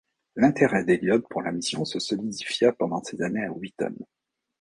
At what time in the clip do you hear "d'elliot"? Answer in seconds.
0.83-1.21